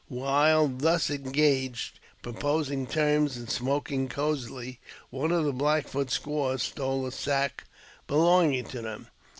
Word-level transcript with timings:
While 0.07 0.67
thus 0.67 1.11
engaged 1.11 1.99
proposing 2.23 2.87
terms 2.87 3.37
and 3.37 3.47
smoking 3.47 4.09
cozily, 4.09 4.79
one 5.11 5.31
of 5.31 5.45
the 5.45 5.53
Black 5.53 5.87
Foot 5.87 6.09
squaws 6.09 6.63
stole 6.63 7.05
a 7.05 7.11
sack 7.11 7.65
belonging 8.07 8.63
to 8.69 8.81
them. 8.81 9.09